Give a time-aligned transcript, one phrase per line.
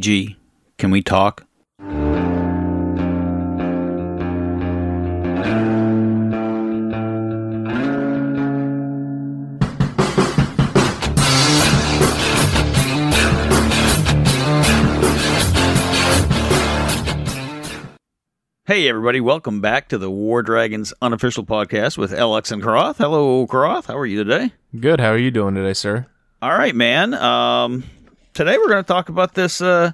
[0.00, 1.46] Can we talk?
[18.64, 22.96] Hey, everybody, welcome back to the War Dragons unofficial podcast with LX and Karoth.
[22.96, 23.84] Hello, Karoth.
[23.86, 24.54] How are you today?
[24.78, 24.98] Good.
[24.98, 26.06] How are you doing today, sir?
[26.40, 27.12] All right, man.
[27.12, 27.84] Um,
[28.34, 29.92] today we're going to talk about this uh,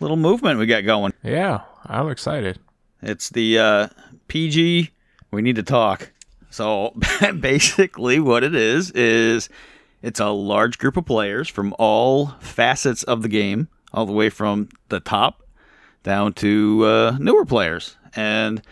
[0.00, 1.12] little movement we got going.
[1.22, 2.58] Yeah, I'm excited.
[3.02, 3.88] It's the uh,
[4.28, 4.90] PG.
[5.30, 6.12] We need to talk.
[6.50, 6.94] So
[7.40, 9.48] basically, what it is is
[10.02, 14.30] it's a large group of players from all facets of the game, all the way
[14.30, 15.42] from the top
[16.02, 17.96] down to uh, newer players.
[18.14, 18.62] And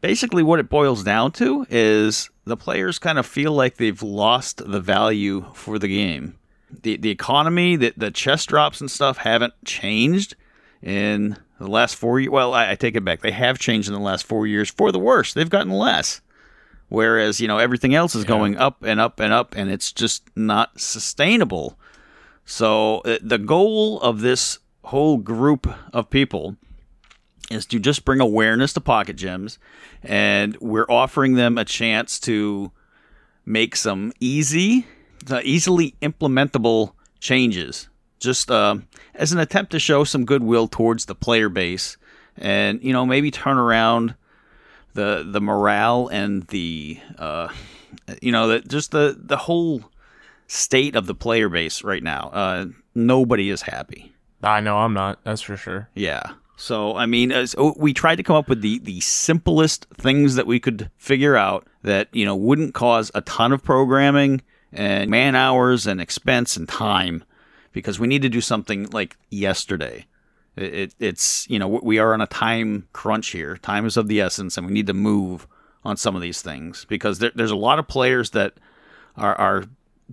[0.00, 4.62] basically, what it boils down to is the players kind of feel like they've lost
[4.64, 6.37] the value for the game.
[6.70, 10.36] The, the economy, the, the chest drops and stuff haven't changed
[10.82, 12.30] in the last four years.
[12.30, 13.20] Well, I, I take it back.
[13.20, 15.32] They have changed in the last four years for the worse.
[15.32, 16.20] They've gotten less.
[16.88, 20.24] Whereas, you know, everything else is going up and up and up, and it's just
[20.34, 21.78] not sustainable.
[22.46, 26.56] So, uh, the goal of this whole group of people
[27.50, 29.58] is to just bring awareness to pocket gems
[30.02, 32.70] and we're offering them a chance to
[33.44, 34.86] make some easy
[35.30, 37.88] uh, easily implementable changes
[38.20, 38.76] just uh,
[39.14, 41.96] as an attempt to show some goodwill towards the player base
[42.36, 44.14] and you know maybe turn around
[44.94, 47.48] the the morale and the uh,
[48.20, 49.82] you know the, just the the whole
[50.46, 55.18] state of the player base right now uh, nobody is happy I know I'm not.
[55.24, 55.88] That's for sure.
[55.94, 56.22] yeah.
[56.56, 60.34] So I mean, as, oh, we tried to come up with the the simplest things
[60.34, 64.42] that we could figure out that you know wouldn't cause a ton of programming
[64.72, 67.24] and man hours and expense and time,
[67.72, 70.06] because we need to do something like yesterday.
[70.56, 73.56] It, it, it's you know we are on a time crunch here.
[73.56, 75.46] Time is of the essence, and we need to move
[75.84, 78.54] on some of these things because there, there's a lot of players that
[79.16, 79.64] are, are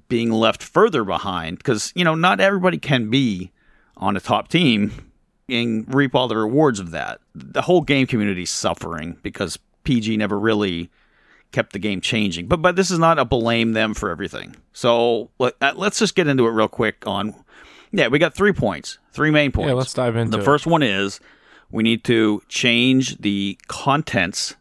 [0.07, 3.51] being left further behind because you know not everybody can be
[3.97, 5.11] on a top team
[5.47, 7.19] and reap all the rewards of that.
[7.33, 10.89] The whole game community is suffering because PG never really
[11.55, 12.47] kept the game changing.
[12.47, 14.55] But but this is not a blame them for everything.
[14.73, 17.07] So let, uh, let's just get into it real quick.
[17.07, 17.33] On
[17.91, 19.69] yeah, we got three points, three main points.
[19.69, 20.45] Yeah, let's dive into the it.
[20.45, 21.21] first one is
[21.71, 24.55] we need to change the contents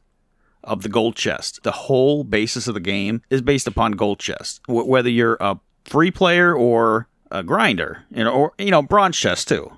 [0.62, 1.62] of the gold chest.
[1.65, 4.61] The whole basis of the game is based upon gold chest.
[4.66, 9.19] Wh- whether you're a free player or a grinder, you know, or you know, bronze
[9.19, 9.76] chest too.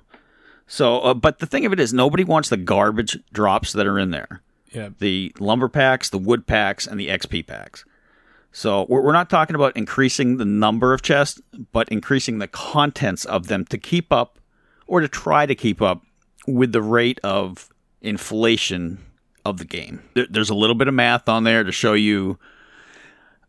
[0.67, 3.97] So, uh, but the thing of it is, nobody wants the garbage drops that are
[3.97, 4.41] in there.
[4.71, 4.89] Yeah.
[4.99, 7.85] The lumber packs, the wood packs, and the XP packs.
[8.51, 11.41] So we're, we're not talking about increasing the number of chests,
[11.71, 14.39] but increasing the contents of them to keep up,
[14.87, 16.01] or to try to keep up
[16.47, 17.69] with the rate of
[18.01, 18.99] inflation
[19.45, 20.01] of the game.
[20.13, 22.39] There, there's a little bit of math on there to show you.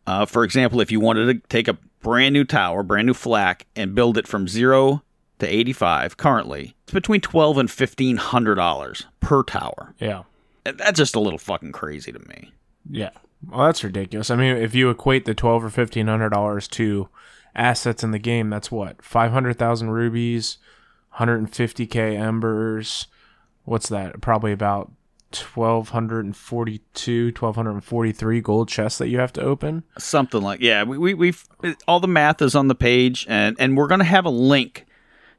[0.07, 3.67] Uh, for example, if you wanted to take a brand new tower, brand new flak,
[3.75, 5.03] and build it from zero
[5.39, 9.93] to 85 currently, it's between 12 and 1500 dollars per tower.
[9.99, 10.23] Yeah.
[10.69, 12.51] And That's just a little fucking crazy to me.
[12.89, 13.11] Yeah.
[13.47, 14.29] Well, that's ridiculous.
[14.29, 17.09] I mean, if you equate the twelve or fifteen hundred dollars to
[17.55, 20.57] assets in the game, that's what five hundred thousand rubies,
[21.11, 23.07] hundred and fifty k embers.
[23.63, 24.19] What's that?
[24.21, 24.91] Probably about
[25.31, 31.45] 1242 1243 gold chests that you have to open Something like yeah, we, we we've
[31.87, 34.87] all the math is on the page, and and we're gonna have a link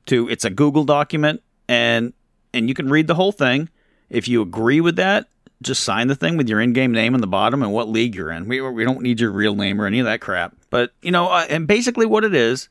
[0.07, 2.13] to it's a Google document, and
[2.55, 3.69] and you can read the whole thing.
[4.11, 5.29] If you agree with that,
[5.63, 8.31] just sign the thing with your in-game name on the bottom and what league you're
[8.31, 8.49] in.
[8.49, 10.55] We we don't need your real name or any of that crap.
[10.71, 12.69] But you know, uh, and basically what it is.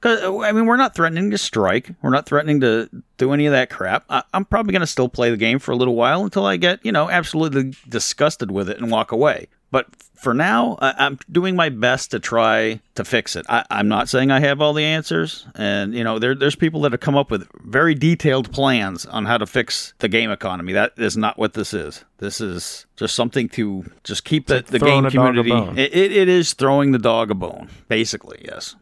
[0.00, 1.90] Cause I mean, we're not threatening to strike.
[2.02, 4.04] We're not threatening to do any of that crap.
[4.10, 6.56] I, I'm probably going to still play the game for a little while until I
[6.56, 9.46] get, you know, absolutely disgusted with it and walk away.
[9.72, 13.44] But for now, I, I'm doing my best to try to fix it.
[13.48, 16.82] I, I'm not saying I have all the answers, and you know, there, there's people
[16.82, 20.74] that have come up with very detailed plans on how to fix the game economy.
[20.74, 22.04] That is not what this is.
[22.18, 25.82] This is just something to just keep the, the game a dog a community.
[25.82, 28.42] It, it, it is throwing the dog a bone, basically.
[28.44, 28.76] Yes.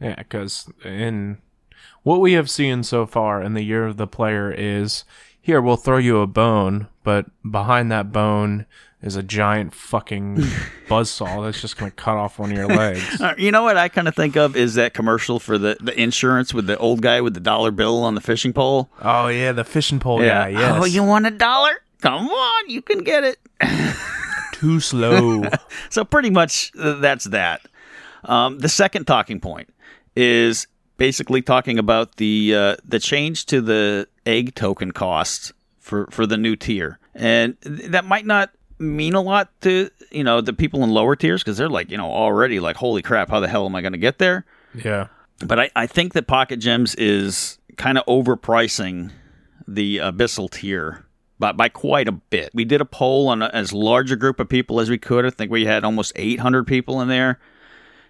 [0.00, 1.38] Yeah, because in
[2.02, 5.04] what we have seen so far in the year of the player is
[5.40, 8.66] here we'll throw you a bone, but behind that bone
[9.02, 10.36] is a giant fucking
[10.88, 13.04] buzzsaw that's just gonna cut off one of your legs.
[13.20, 15.98] Uh, you know what I kind of think of is that commercial for the, the
[16.00, 18.90] insurance with the old guy with the dollar bill on the fishing pole.
[19.00, 20.48] oh yeah, the fishing pole guy.
[20.48, 20.80] Yes.
[20.80, 21.74] Oh, you want a dollar?
[22.00, 23.38] Come on, you can get it.
[24.52, 25.44] too slow.
[25.90, 27.62] So pretty much uh, that's that.
[28.24, 29.68] Um, the second talking point
[30.16, 30.66] is
[30.96, 35.52] basically talking about the uh, the change to the egg token cost
[35.84, 40.40] for for the new tier, and that might not mean a lot to you know
[40.40, 43.38] the people in lower tiers because they're like you know already like holy crap how
[43.38, 44.44] the hell am I going to get there?
[44.74, 45.08] Yeah.
[45.40, 49.10] But I, I think that Pocket Gems is kind of overpricing
[49.66, 51.04] the Abyssal tier
[51.38, 52.50] by, by quite a bit.
[52.54, 55.26] We did a poll on a, as large a group of people as we could.
[55.26, 57.40] I think we had almost 800 people in there.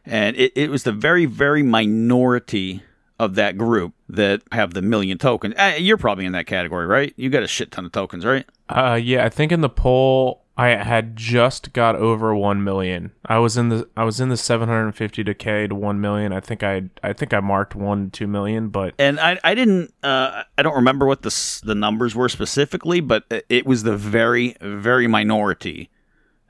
[0.05, 2.82] And it, it was the very, very minority
[3.19, 5.55] of that group that have the million tokens.
[5.56, 7.12] Uh, you're probably in that category, right?
[7.16, 8.46] You got a shit ton of tokens, right?
[8.69, 13.11] Uh, yeah, I think in the poll I had just got over one million.
[13.26, 15.75] I was in the I was in the seven hundred and fifty to K to
[15.75, 16.32] one million.
[16.32, 19.93] I think I I think I marked one two million, but And I, I didn't
[20.05, 24.56] uh, I don't remember what the the numbers were specifically, but it was the very
[24.61, 25.90] very minority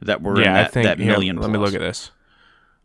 [0.02, 1.37] that were in yeah, that, I think that here, million.
[1.37, 2.11] Let me look at this.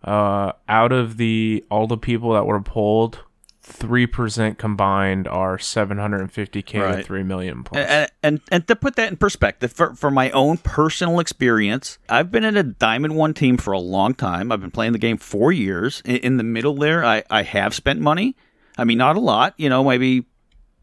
[0.02, 3.20] Uh, out of the all the people that were polled,
[3.62, 7.86] three percent combined are seven hundred and fifty K to three million plus.
[7.88, 12.32] and, and and to put that in perspective, for, for my own personal experience, I've
[12.32, 14.52] been in a Diamond One team for a long time.
[14.52, 16.02] I've been playing the game four years.
[16.06, 18.36] In, in the middle there, I, I have spent money.
[18.78, 19.54] I mean, not a lot.
[19.58, 20.26] You know, maybe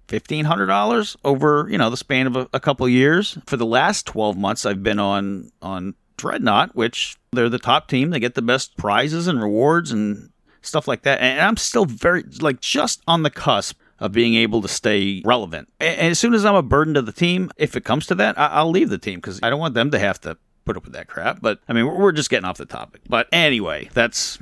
[0.09, 3.39] fifteen hundred dollars over you know the span of a, a couple of years.
[3.47, 8.11] For the last twelve months, I've been on on Dreadnought, which they're the top team.
[8.11, 10.31] They get the best prizes and rewards and
[10.67, 11.21] stuff like that.
[11.21, 15.69] And I'm still very like just on the cusp of being able to stay relevant.
[15.81, 18.39] And as soon as I'm a burden to the team, if it comes to that,
[18.39, 20.37] I- I'll leave the team because I don't want them to have to
[20.67, 21.41] put up with that crap.
[21.41, 23.03] But I mean, we're we're just getting off the topic.
[23.09, 24.39] But anyway, that's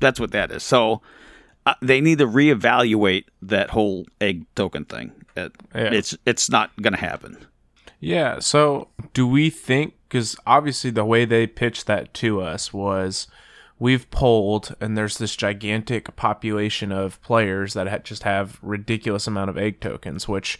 [0.00, 0.62] that's what that is.
[0.62, 1.00] So
[1.66, 5.12] uh, they need to reevaluate that whole egg token thing.
[5.36, 5.92] It, Yeah.
[5.92, 7.36] It's it's not going to happen.
[8.00, 8.38] Yeah.
[8.40, 9.94] So, do we think?
[10.08, 13.26] Because obviously, the way they pitched that to us was,
[13.78, 19.50] we've polled, and there's this gigantic population of players that ha- just have ridiculous amount
[19.50, 20.58] of egg tokens, which,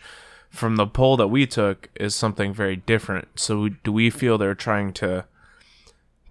[0.51, 3.29] from the poll that we took, is something very different.
[3.39, 5.25] So, do we feel they're trying to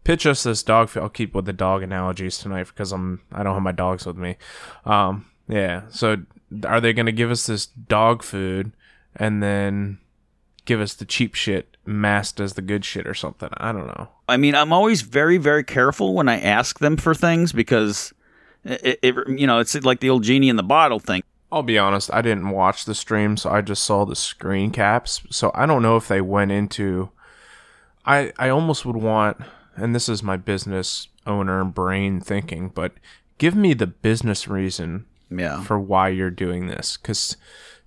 [0.04, 0.95] pitch us this dog?
[0.95, 4.18] I'll keep with the dog analogies tonight because I'm I don't have my dogs with
[4.18, 4.38] me.
[4.86, 5.83] Um, yeah.
[5.90, 6.18] So,
[6.66, 8.72] are they going to give us this dog food,
[9.16, 10.00] and then
[10.68, 13.50] give us the cheap shit masked as the good shit or something.
[13.58, 14.10] I don't know.
[14.30, 18.14] I mean, I'm always very, very careful when I ask them for things because
[18.64, 21.24] it, it you know, it's like the old genie in the bottle thing.
[21.52, 25.22] I'll be honest, I didn't watch the stream, so I just saw the screen caps.
[25.31, 27.10] So I don't know if they went into
[28.06, 29.38] I I almost would want
[29.75, 32.94] and this is my business owner brain thinking, but
[33.38, 35.62] give me the business reason Yeah.
[35.64, 37.36] for why you're doing this cuz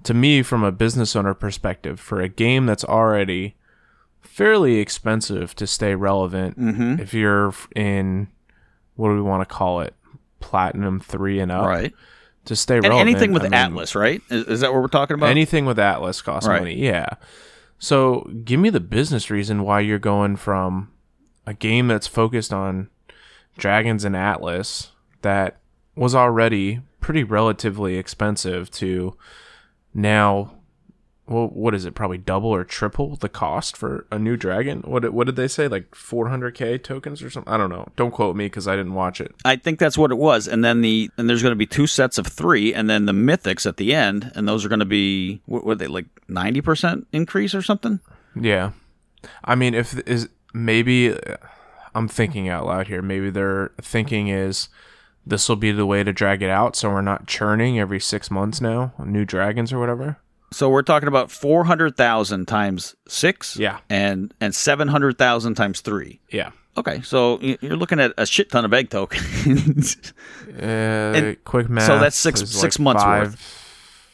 [0.02, 3.54] to me from a business owner perspective for a game that's already
[4.20, 7.00] fairly expensive to stay relevant Mm-hmm.
[7.00, 8.28] if you're in
[8.96, 9.94] what do we want to call it
[10.40, 11.92] platinum 3 and up Right.
[12.46, 14.22] to stay And relevant anything with I mean, Atlas, right?
[14.30, 15.28] Is, is that what we're talking about?
[15.30, 16.60] anything with atlas costs Right.
[16.60, 17.06] money yeah
[17.78, 20.90] so give me the business reason why you're going from
[21.46, 22.88] a game that's focused on
[23.58, 24.92] dragons and atlas
[25.22, 25.58] that
[25.96, 29.16] was already pretty relatively expensive to
[29.92, 30.52] now
[31.26, 31.94] well, what is it?
[31.96, 34.82] Probably double or triple the cost for a new dragon.
[34.82, 35.66] What did- what did they say?
[35.66, 37.52] Like 400k tokens or something?
[37.52, 37.88] I don't know.
[37.96, 39.34] Don't quote me because I didn't watch it.
[39.44, 40.46] I think that's what it was.
[40.46, 43.12] And then the and there's going to be two sets of three, and then the
[43.12, 46.60] mythics at the end, and those are going to be what were they like ninety
[46.60, 47.98] percent increase or something?
[48.40, 48.70] Yeah,
[49.44, 51.16] I mean, if is maybe
[51.92, 53.02] I'm thinking out loud here.
[53.02, 54.68] Maybe their thinking is
[55.30, 58.30] this will be the way to drag it out, so we're not churning every six
[58.30, 60.18] months now, new dragons or whatever.
[60.52, 63.78] So we're talking about four hundred thousand times six, Yeah.
[63.88, 66.20] and and seven hundred thousand times three.
[66.30, 66.50] Yeah.
[66.76, 69.96] Okay, so you're looking at a shit ton of egg tokens.
[70.60, 71.86] Uh, quick math.
[71.86, 73.40] So that's six- six like months five, worth.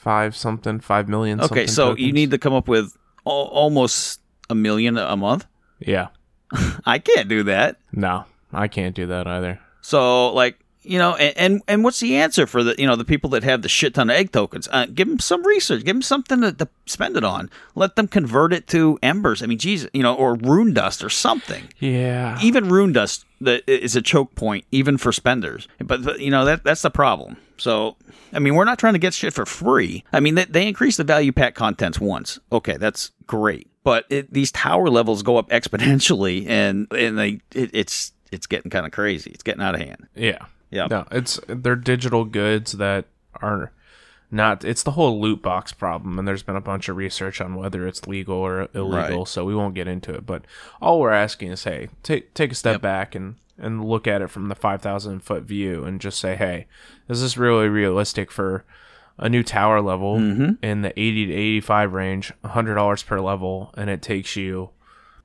[0.00, 1.40] Five something, five million.
[1.40, 2.96] okay, so you need to come up with
[3.26, 4.20] al- almost
[4.50, 5.46] a million a month.
[5.80, 6.08] Yeah.
[6.85, 7.78] I can't do that.
[7.92, 9.58] No, I can't do that either.
[9.80, 13.05] So like you know, and, and and what's the answer for the you know the
[13.05, 14.69] people that have the shit ton of egg tokens?
[14.71, 15.85] Uh, give them some research.
[15.85, 17.50] Give them something to, to spend it on.
[17.75, 19.43] Let them convert it to embers.
[19.43, 21.69] I mean, geez, you know, or rune dust or something.
[21.78, 22.38] Yeah.
[22.43, 25.69] Even rune dust that is a choke point, even for spenders.
[25.78, 27.37] But, but, you know that that's the problem.
[27.59, 27.97] So
[28.33, 30.05] I mean, we're not trying to get shit for free.
[30.12, 32.38] I mean, they, they increase the value pack contents once.
[32.52, 33.71] Okay, that's great.
[33.83, 38.71] But it, these tower levels go up exponentially, and and they it, it's it's getting
[38.71, 39.31] kind of crazy.
[39.31, 40.07] It's getting out of hand.
[40.14, 40.45] Yeah.
[40.70, 40.87] Yeah.
[40.90, 43.06] No, it's they're digital goods that
[43.40, 43.73] are
[44.30, 47.54] not it's the whole loot box problem and there's been a bunch of research on
[47.54, 49.28] whether it's legal or illegal Right.
[49.28, 50.44] so we won't get into it but
[50.82, 54.30] all we're asking is hey take take a step back and and look at it
[54.30, 56.66] from the 5,000 foot view and just say, hey,
[57.08, 58.64] is this really realistic for
[59.18, 60.64] a new tower level mm-hmm.
[60.64, 64.70] in the 80 to 85 range, $100 per level, and it takes you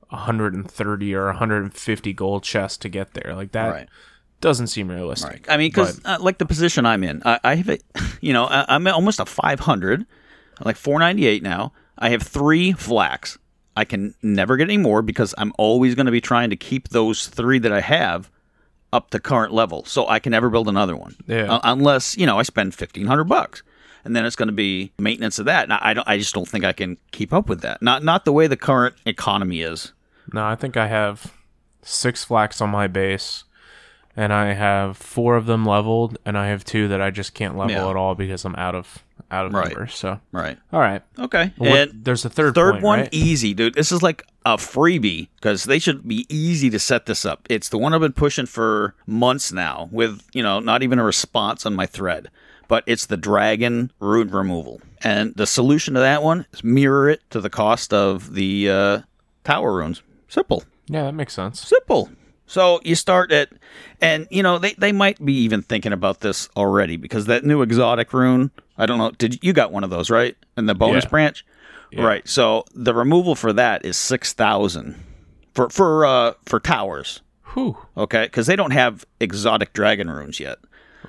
[0.08, 3.34] 130 or 150 gold chests to get there?
[3.34, 3.88] Like that Right.
[4.42, 5.46] Doesn't seem realistic.
[5.48, 7.78] I mean, because uh, like the position I'm in, I, I have a,
[8.20, 10.04] you know, I, I'm almost a 500,
[10.60, 11.72] like 498 now.
[11.96, 13.38] I have three flaks.
[13.76, 16.88] I can never get any more because I'm always going to be trying to keep
[16.88, 18.30] those three that I have
[18.92, 21.16] up to current level, so I can never build another one.
[21.26, 21.54] Yeah.
[21.54, 23.62] Uh, unless you know I spend 1500 bucks,
[24.04, 25.62] and then it's going to be maintenance of that.
[25.64, 26.06] And I don't.
[26.06, 27.80] I just don't think I can keep up with that.
[27.80, 29.92] Not not the way the current economy is.
[30.32, 31.32] No, I think I have
[31.82, 33.44] six flaks on my base,
[34.16, 37.56] and I have four of them leveled, and I have two that I just can't
[37.56, 37.88] level Yeah.
[37.90, 39.68] at all because I'm out of out of Right.
[39.68, 39.94] numbers.
[39.94, 40.58] So, Right.
[40.74, 41.00] all right.
[41.18, 41.52] Okay.
[41.56, 43.08] What- and there's a third third point, one right?
[43.12, 47.24] easy dude this is like a freebie because they should be easy to set this
[47.24, 50.98] up it's the one i've been pushing for months now with you know not even
[50.98, 52.28] a response on my thread
[52.68, 57.22] but it's the dragon rune removal and the solution to that one is mirror it
[57.30, 58.98] to the cost of the uh,
[59.44, 61.60] tower runes simple yeah, that makes sense.
[61.66, 62.10] simple
[62.46, 63.48] so you start at
[64.00, 67.62] and you know they, they might be even thinking about this already because that new
[67.62, 70.74] exotic rune i don't know did you, you got one of those right in the
[70.74, 71.10] bonus Yeah.
[71.10, 71.44] branch
[71.98, 74.96] right so the removal for that is 6000
[75.54, 77.20] for for uh for towers
[77.54, 77.76] Whew.
[77.96, 80.58] okay because they don't have exotic dragon runes yet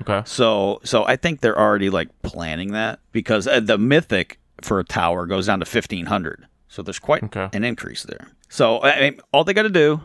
[0.01, 0.21] Okay.
[0.25, 4.83] so so i think they're already like planning that because uh, the mythic for a
[4.83, 7.47] tower goes down to 1500 so there's quite Okay.
[7.53, 10.01] an increase there so I mean, all they got to do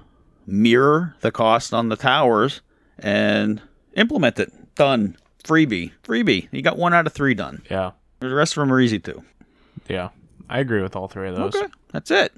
[0.48, 2.60] mirror the cost on the towers
[2.98, 3.60] and
[3.94, 7.92] implement it done freebie freebie you got one out of three done Yeah.
[8.20, 9.22] the rest of them are easy too
[9.88, 10.08] Yeah.
[10.50, 11.54] I agree with all three of those.
[11.54, 12.32] Okay, that's it.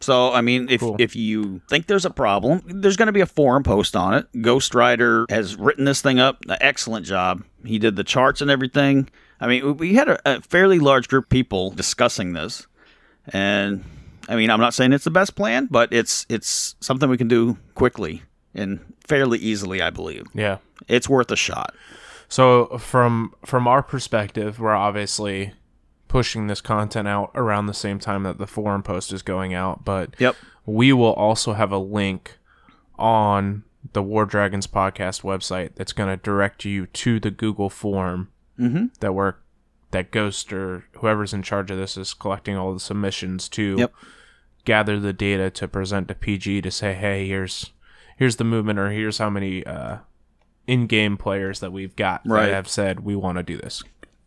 [0.00, 0.96] So, I mean, if Cool.
[0.98, 4.26] if you think there's a problem, there's going to be a forum post on it.
[4.42, 6.44] Ghost Rider has written this thing up.
[6.46, 7.42] An excellent job.
[7.64, 9.08] He did the charts and everything.
[9.40, 12.66] I mean, we had a, a fairly large group of people discussing this,
[13.32, 13.82] and
[14.28, 17.28] I mean, I'm not saying it's the best plan, but it's it's something we can
[17.28, 18.22] do quickly
[18.54, 19.82] and fairly easily.
[19.82, 20.58] I believe Yeah.
[20.88, 21.74] it's worth a shot.
[22.28, 25.52] So from from our perspective, we're obviously
[26.08, 29.84] pushing this content out around the same time that the forum post is going out,
[29.84, 30.36] but Yep.
[30.64, 32.38] we will also have a link
[32.98, 38.28] on the War Dragons podcast website that's going to direct you to the Google form
[38.58, 38.86] mm-hmm.
[39.00, 39.34] that we're
[39.94, 43.94] that Ghost or whoever's in charge of this is collecting all the submissions to Yep.
[44.64, 47.72] gather the data to present to PG to say, hey, here's
[48.18, 49.98] here's the movement or here's how many uh,
[50.66, 52.46] in-game players that we've got Right.
[52.46, 53.82] that have said we want to do this.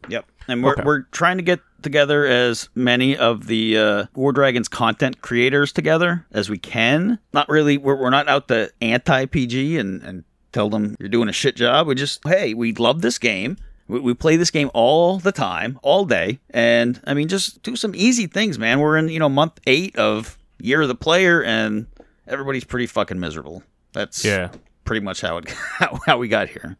[0.10, 0.26] Yep.
[0.48, 0.84] And we're, Okay.
[0.86, 6.26] we're trying to get together as many of the uh, War Dragons content creators together
[6.32, 7.20] as we can.
[7.34, 11.28] Not really, we're, we're not out to anti PG and, and tell them you're doing
[11.30, 11.88] a shit job.
[11.88, 13.58] We just, hey, we love this game.
[13.88, 16.40] We, we play this game all the time, all day.
[16.50, 18.80] And I mean, just do some easy things, man.
[18.80, 21.88] We're in, you know, month eight of Year of the Player and
[22.28, 23.64] everybody's pretty fucking miserable.
[23.94, 24.50] That's Yeah.
[24.86, 26.78] pretty much how it how, how we got here.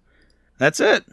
[0.58, 1.06] That's it.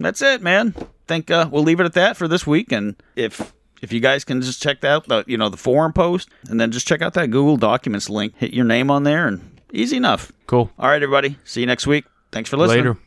[0.00, 0.74] That's it, man.
[1.06, 2.72] Think uh, we'll leave it at that for this week.
[2.72, 6.28] And if if you guys can just check out the you know the forum post
[6.48, 9.60] and then just check out that Google Documents link, hit your name on there, and
[9.72, 10.32] easy enough.
[10.46, 10.70] Cool.
[10.78, 11.36] All right, everybody.
[11.44, 12.04] See you next week.
[12.32, 12.84] Thanks for listening.
[12.86, 12.98] Later.